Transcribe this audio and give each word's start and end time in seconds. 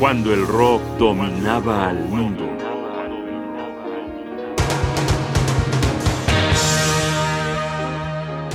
cuando 0.00 0.32
el 0.32 0.46
rock 0.46 0.80
dominaba 0.98 1.90
al 1.90 1.98
mundo. 2.08 2.48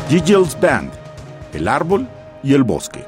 Gigel's 0.10 0.60
Band, 0.60 0.92
El 1.54 1.68
Árbol 1.68 2.08
y 2.42 2.56
el 2.56 2.64
Bosque. 2.64 3.06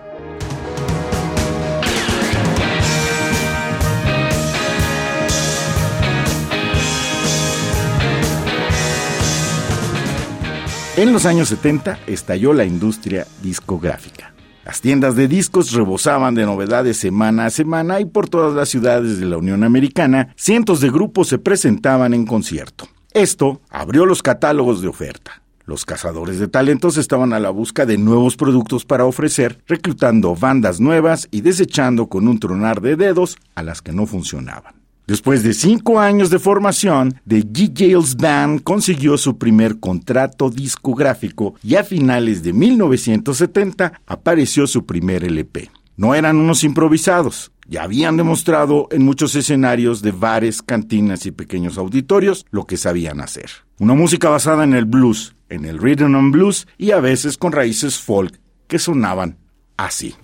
En 10.96 11.12
los 11.12 11.26
años 11.26 11.50
70 11.50 12.02
estalló 12.06 12.54
la 12.54 12.66
industria 12.66 13.26
discográfica. 13.42 14.37
Las 14.68 14.82
tiendas 14.82 15.16
de 15.16 15.30
discos 15.30 15.72
rebosaban 15.72 16.36
de 16.36 16.46
novedades 16.46 16.98
semana 16.98 17.46
a 17.46 17.50
semana 17.50 18.02
y 18.02 18.06
por 18.06 18.28
todas 18.28 18.54
las 18.54 18.68
ciudades 18.68 19.18
de 19.18 19.26
la 19.26 19.38
Unión 19.38 19.64
Americana 19.64 20.34
cientos 20.36 20.82
de 20.82 20.90
grupos 20.90 21.30
se 21.30 21.38
presentaban 21.38 22.14
en 22.14 22.26
concierto. 22.26 22.86
Esto 23.14 23.62
abrió 23.70 24.06
los 24.06 24.22
catálogos 24.22 24.82
de 24.82 24.90
oferta. 24.90 25.42
Los 25.64 25.86
cazadores 25.86 26.38
de 26.40 26.50
talentos 26.50 26.98
estaban 26.98 27.32
a 27.32 27.40
la 27.40 27.50
busca 27.50 27.86
de 27.86 27.98
nuevos 27.98 28.36
productos 28.36 28.84
para 28.84 29.06
ofrecer, 29.06 29.64
reclutando 29.68 30.36
bandas 30.36 30.82
nuevas 30.82 31.30
y 31.32 31.40
desechando 31.40 32.08
con 32.08 32.28
un 32.28 32.38
tronar 32.38 32.82
de 32.82 32.98
dedos 32.98 33.38
a 33.56 33.64
las 33.64 33.82
que 33.82 33.94
no 33.94 34.06
funcionaban. 34.06 34.77
Después 35.08 35.42
de 35.42 35.54
cinco 35.54 36.02
años 36.02 36.30
de 36.30 36.38
formación, 36.38 37.22
The 37.26 37.40
G. 37.40 38.16
Band 38.22 38.62
consiguió 38.64 39.18
su 39.18 39.38
primer 39.38 39.80
contrato 39.80 40.50
discográfico 40.50 41.56
y 41.64 41.76
a 41.76 41.86
finales 41.86 42.44
de 42.44 42.52
1970 42.52 44.02
apareció 44.06 44.68
su 44.68 44.86
primer 44.86 45.24
LP. 45.24 45.72
No 45.96 46.14
eran 46.14 46.36
unos 46.36 46.66
improvisados, 46.66 47.54
ya 47.70 47.84
habían 47.84 48.18
demostrado 48.18 48.90
en 48.92 49.04
muchos 49.04 49.34
escenarios 49.36 50.02
de 50.02 50.12
bares, 50.12 50.62
cantinas 50.62 51.26
y 51.26 51.32
pequeños 51.32 51.78
auditorios 51.78 52.46
lo 52.52 52.66
que 52.66 52.76
sabían 52.76 53.22
hacer. 53.22 53.50
Una 53.80 53.94
música 53.94 54.28
basada 54.28 54.66
en 54.66 54.74
el 54.74 54.84
blues, 54.84 55.36
en 55.48 55.64
el 55.64 55.78
rhythm 55.78 56.16
and 56.16 56.34
blues 56.34 56.68
y 56.78 56.92
a 56.92 57.00
veces 57.00 57.38
con 57.38 57.54
raíces 57.54 57.98
folk 57.98 58.38
que 58.68 58.78
sonaban 58.78 59.38
así. 59.78 60.16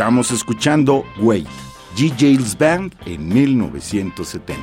Estamos 0.00 0.30
escuchando 0.30 1.04
Wait, 1.18 1.46
G. 1.94 2.10
Jails 2.18 2.56
Band 2.56 2.94
en 3.04 3.28
1970. 3.28 4.56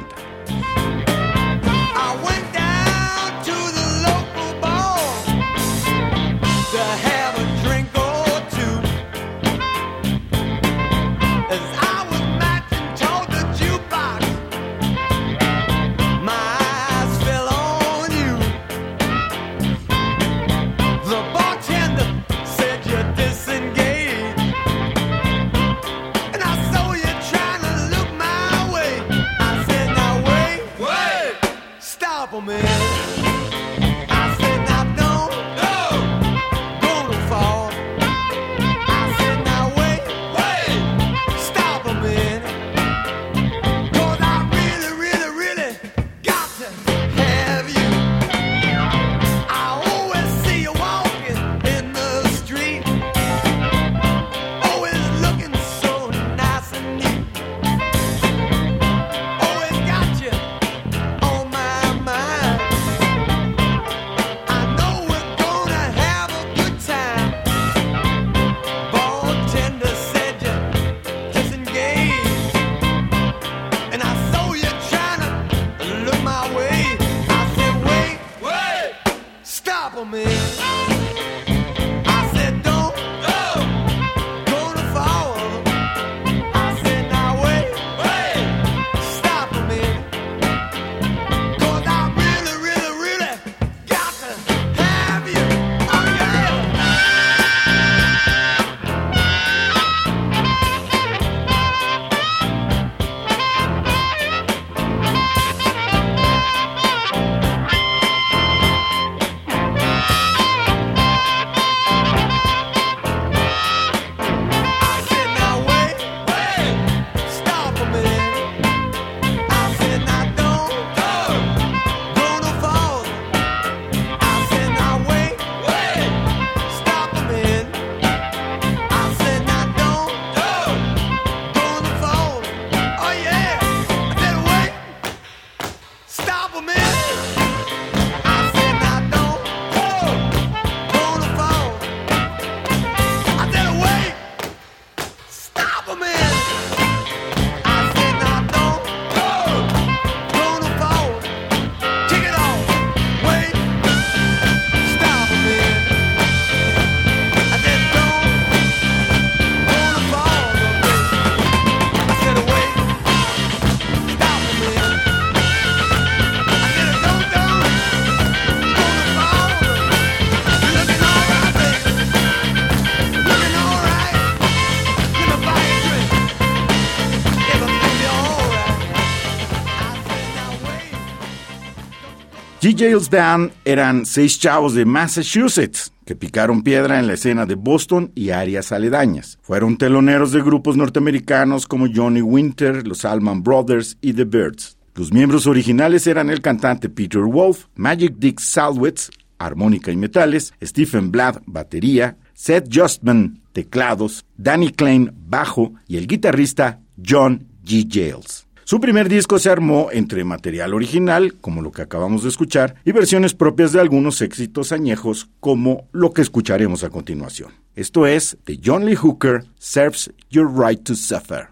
Jails 182.62 183.10
Band 183.10 183.52
eran 183.66 184.06
seis 184.06 184.40
chavos 184.40 184.74
de 184.74 184.84
Massachusetts 184.84 185.94
que 186.06 186.16
picaron 186.16 186.64
piedra 186.64 187.00
en 187.00 187.08
la 187.08 187.14
escena 187.14 187.46
de 187.46 187.56
Boston 187.56 188.12
y 188.16 188.32
áreas 188.32 188.72
aledañas. 188.72 189.38
Fueron 189.42 189.78
teloneros 189.78 190.32
de 190.32 190.42
grupos 190.42 190.76
norteamericanos 190.76 191.68
como 191.68 191.88
Johnny 191.94 192.22
Winter, 192.22 192.88
los 192.88 193.06
Allman 193.06 193.44
Brothers 193.44 193.98
y 194.02 194.14
The 194.14 194.26
Birds. 194.26 194.78
Los 194.96 195.14
miembros 195.14 195.46
originales 195.46 196.08
eran 196.08 196.30
el 196.30 196.42
cantante 196.42 196.90
Peter 196.90 197.22
Wolf, 197.22 197.66
Magic 197.76 198.16
Dick 198.18 198.40
Salwitz, 198.40 199.12
armónica 199.38 199.92
y 199.92 199.98
metales, 199.98 200.54
Stephen 200.64 201.12
Blatt, 201.12 201.44
batería, 201.46 202.18
Seth 202.34 202.74
Justman, 202.74 203.42
teclados, 203.52 204.26
Danny 204.36 204.72
Klein, 204.72 205.14
bajo 205.28 205.74
y 205.88 205.98
el 205.98 206.08
guitarrista 206.08 206.82
John 207.06 207.48
G. 207.64 207.88
Jails. 207.88 208.47
Su 208.70 208.82
primer 208.82 209.08
disco 209.08 209.40
se 209.40 209.50
armó 209.50 209.88
entre 209.94 210.26
material 210.26 210.74
original, 210.74 211.36
como 211.40 211.62
lo 211.62 211.72
que 211.72 211.84
acabamos 211.84 212.24
de 212.24 212.28
escuchar, 212.28 212.76
y 212.84 212.92
versiones 212.92 213.34
propias 213.34 213.72
de 213.72 213.80
algunos 213.80 214.22
éxitos 214.22 214.74
añejos, 214.74 215.30
como 215.40 215.88
lo 215.94 216.12
que 216.12 216.22
escucharemos 216.22 216.84
a 216.84 216.90
continuación. 216.90 217.54
Esto 217.76 218.06
es 218.06 218.38
de 218.46 218.60
John 218.62 218.86
Lee 218.86 218.96
Hooker, 218.96 219.46
Serves 219.58 220.12
Your 220.30 220.52
Right 220.54 220.84
to 220.84 220.96
Suffer. 220.96 221.48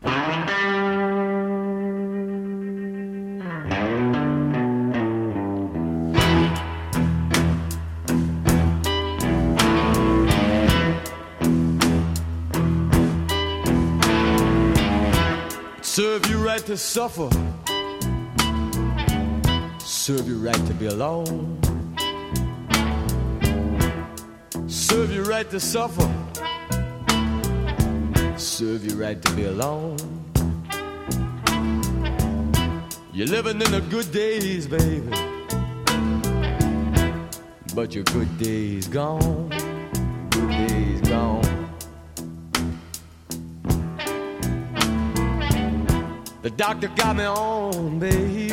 Right 16.56 16.66
to 16.68 16.78
suffer. 16.78 17.30
Serve 19.80 20.26
you 20.26 20.38
right 20.38 20.66
to 20.68 20.74
be 20.74 20.86
alone. 20.86 21.60
Serve 24.66 25.12
you 25.12 25.24
right 25.24 25.50
to 25.50 25.60
suffer. 25.60 26.10
Serve 28.38 28.86
you 28.86 28.96
right 28.96 29.22
to 29.22 29.32
be 29.34 29.44
alone. 29.44 29.98
You're 33.12 33.28
living 33.28 33.62
in 33.62 33.72
the 33.72 33.84
good 33.90 34.10
days, 34.14 34.66
baby. 34.66 35.10
But 37.76 37.94
your 37.94 38.06
good 38.06 38.38
days 38.38 38.88
gone. 38.88 39.55
The 46.46 46.52
doctor 46.52 46.90
got 46.90 47.16
me 47.16 47.24
on, 47.24 47.98
babe. 47.98 48.52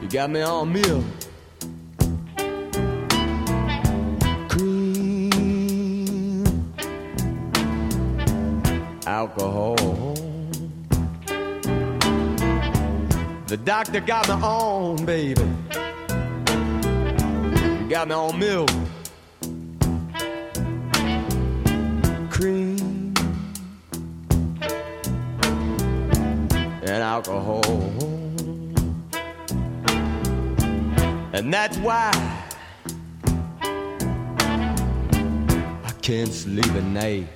You 0.00 0.08
got 0.08 0.30
me 0.30 0.40
on 0.40 0.72
milk. 0.72 1.04
Cream. 4.48 5.30
Alcohol. 9.06 9.76
The 13.46 13.58
doctor 13.62 14.00
got 14.00 14.26
me 14.26 14.34
on, 14.36 15.04
baby. 15.04 15.42
You 17.82 17.88
got 17.90 18.08
me 18.08 18.14
on 18.14 18.38
milk. 18.38 18.70
Cream. 22.30 22.83
Alcohol. 27.14 27.62
And 31.32 31.54
that's 31.54 31.76
why 31.78 32.10
I 35.84 35.92
can't 36.02 36.32
sleep 36.32 36.66
at 36.74 36.82
night. 36.82 37.33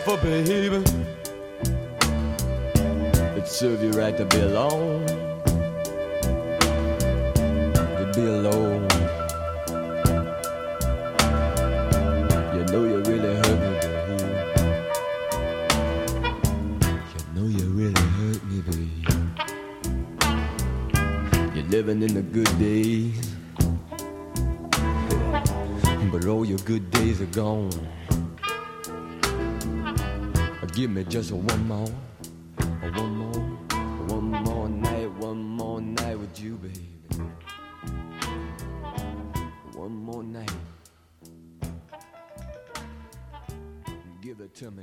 Suffer, 0.00 0.18
baby. 0.22 0.84
It 3.38 3.48
serve 3.48 3.82
you 3.82 3.92
right 3.92 4.14
to 4.18 4.26
be 4.26 4.40
alone. 4.40 5.06
To 7.96 8.12
be 8.14 8.20
alone. 8.20 8.88
You 12.54 12.62
know 12.70 12.84
you 12.84 12.98
really 13.10 13.34
hurt 13.36 13.58
me, 13.64 13.72
baby. 13.80 14.24
You 17.14 17.22
know 17.34 17.46
you 17.58 17.66
really 17.80 18.06
hurt 18.18 18.42
me, 18.50 18.58
baby. 18.68 18.90
You're 21.54 21.70
living 21.70 22.02
in 22.02 22.12
the 22.12 22.22
good 22.22 22.52
days. 22.58 23.34
But 26.12 26.26
all 26.26 26.44
your 26.44 26.58
good 26.58 26.90
days 26.90 27.22
are 27.22 27.32
gone. 27.32 27.70
Give 30.76 30.90
me 30.90 31.06
just 31.08 31.32
one 31.32 31.66
more, 31.66 31.88
one 32.98 33.16
more, 33.16 33.32
one 34.08 34.30
more 34.44 34.68
night, 34.68 35.08
one 35.18 35.42
more 35.42 35.80
night. 35.80 36.18
One 39.74 39.96
more 40.04 40.22
night. 40.22 40.50
Give 44.20 44.44
it 44.44 44.52
to 44.60 44.70
me. 44.70 44.82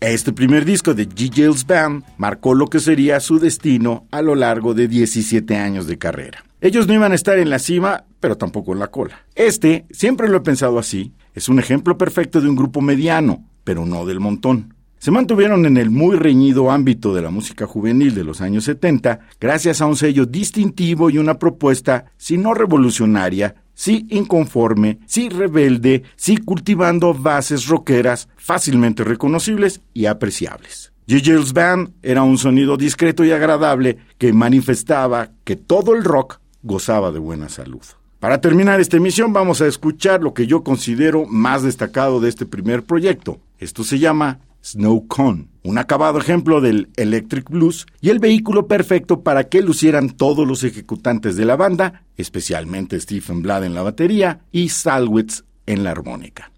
Este 0.00 0.32
primer 0.32 0.64
disco 0.64 0.94
de 0.94 1.06
G. 1.06 1.30
Giles 1.32 1.64
Band 1.64 2.02
marcó 2.18 2.54
lo 2.54 2.66
que 2.66 2.80
sería 2.80 3.20
su 3.20 3.38
destino 3.38 4.08
a 4.10 4.20
lo 4.20 4.34
largo 4.34 4.74
de 4.74 4.88
17 4.88 5.56
años 5.58 5.86
de 5.86 5.96
carrera. 5.96 6.44
Ellos 6.60 6.88
no 6.88 6.94
iban 6.94 7.12
a 7.12 7.14
estar 7.14 7.38
en 7.38 7.50
la 7.50 7.60
cima, 7.60 8.06
pero 8.18 8.36
tampoco 8.36 8.72
en 8.72 8.80
la 8.80 8.88
cola. 8.88 9.26
Este, 9.36 9.86
siempre 9.92 10.28
lo 10.28 10.38
he 10.38 10.40
pensado 10.40 10.80
así, 10.80 11.14
es 11.34 11.48
un 11.48 11.60
ejemplo 11.60 11.96
perfecto 11.96 12.40
de 12.40 12.48
un 12.48 12.56
grupo 12.56 12.80
mediano, 12.80 13.48
pero 13.64 13.86
no 13.86 14.04
del 14.06 14.20
montón. 14.20 14.74
Se 14.98 15.10
mantuvieron 15.10 15.66
en 15.66 15.78
el 15.78 15.90
muy 15.90 16.16
reñido 16.16 16.70
ámbito 16.70 17.12
de 17.12 17.22
la 17.22 17.30
música 17.30 17.66
juvenil 17.66 18.14
de 18.14 18.22
los 18.22 18.40
años 18.40 18.64
70 18.64 19.18
gracias 19.40 19.80
a 19.80 19.86
un 19.86 19.96
sello 19.96 20.26
distintivo 20.26 21.10
y 21.10 21.18
una 21.18 21.40
propuesta, 21.40 22.12
si 22.16 22.38
no 22.38 22.54
revolucionaria, 22.54 23.56
sí 23.74 24.06
inconforme, 24.10 25.00
sí 25.06 25.28
rebelde, 25.28 26.04
sí 26.14 26.36
cultivando 26.36 27.14
bases 27.14 27.66
rockeras 27.66 28.28
fácilmente 28.36 29.02
reconocibles 29.02 29.80
y 29.92 30.06
apreciables. 30.06 30.92
G. 31.08 31.52
Band 31.52 31.94
era 32.02 32.22
un 32.22 32.38
sonido 32.38 32.76
discreto 32.76 33.24
y 33.24 33.32
agradable 33.32 33.98
que 34.18 34.32
manifestaba 34.32 35.30
que 35.42 35.56
todo 35.56 35.94
el 35.94 36.04
rock 36.04 36.38
gozaba 36.62 37.10
de 37.10 37.18
buena 37.18 37.48
salud. 37.48 37.82
Para 38.22 38.40
terminar 38.40 38.80
esta 38.80 38.98
emisión 38.98 39.32
vamos 39.32 39.62
a 39.62 39.66
escuchar 39.66 40.22
lo 40.22 40.32
que 40.32 40.46
yo 40.46 40.62
considero 40.62 41.26
más 41.26 41.64
destacado 41.64 42.20
de 42.20 42.28
este 42.28 42.46
primer 42.46 42.84
proyecto. 42.84 43.40
Esto 43.58 43.82
se 43.82 43.98
llama 43.98 44.38
Snow 44.62 45.08
Cone, 45.08 45.48
un 45.64 45.76
acabado 45.76 46.20
ejemplo 46.20 46.60
del 46.60 46.88
Electric 46.94 47.50
Blues 47.50 47.84
y 48.00 48.10
el 48.10 48.20
vehículo 48.20 48.68
perfecto 48.68 49.22
para 49.22 49.48
que 49.48 49.60
lucieran 49.60 50.10
todos 50.10 50.46
los 50.46 50.62
ejecutantes 50.62 51.36
de 51.36 51.46
la 51.46 51.56
banda, 51.56 52.04
especialmente 52.16 53.00
Stephen 53.00 53.42
Blad 53.42 53.64
en 53.64 53.74
la 53.74 53.82
batería 53.82 54.42
y 54.52 54.68
Salwitz 54.68 55.42
en 55.66 55.82
la 55.82 55.90
armónica. 55.90 56.52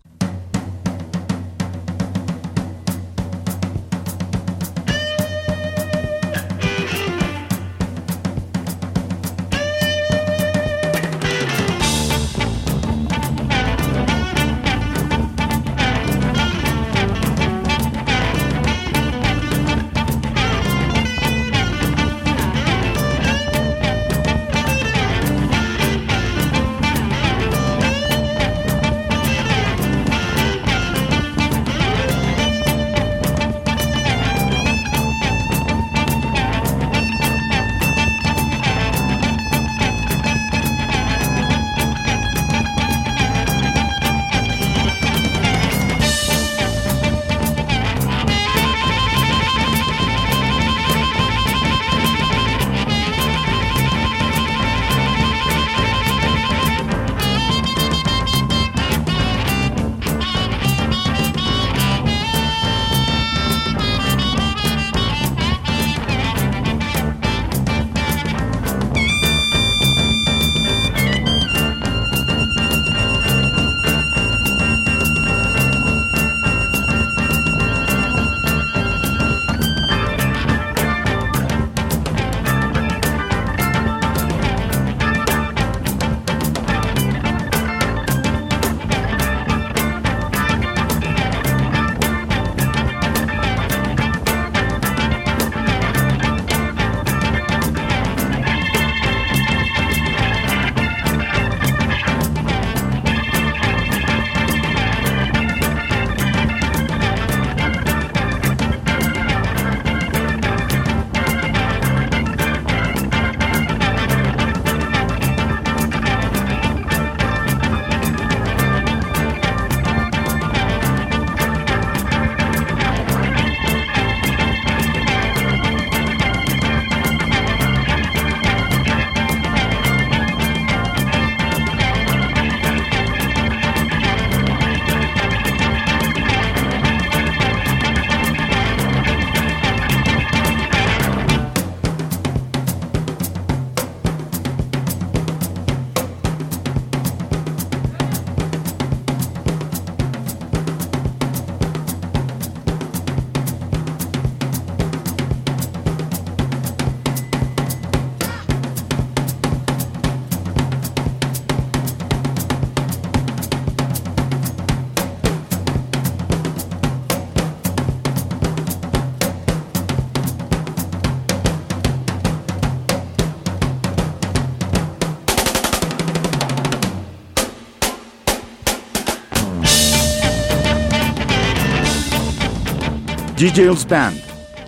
Jails 183.37 183.87
Band, 183.89 184.17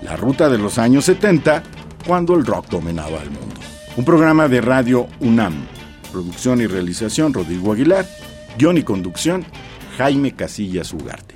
la 0.03 0.17
ruta 0.17 0.49
de 0.49 0.59
los 0.59 0.79
años 0.79 1.05
70, 1.05 1.63
cuando 2.05 2.35
el 2.35 2.45
rock 2.45 2.69
dominaba 2.69 3.23
el 3.23 3.31
mundo. 3.31 3.55
Un 3.97 4.05
programa 4.05 4.49
de 4.49 4.61
radio 4.61 5.07
UNAM. 5.21 5.55
Producción 6.11 6.61
y 6.61 6.67
realización 6.67 7.33
Rodrigo 7.33 7.73
Aguilar. 7.73 8.07
Guión 8.59 8.77
y 8.79 8.83
conducción 8.83 9.45
Jaime 9.97 10.33
Casillas 10.33 10.93
Ugarte. 10.93 11.36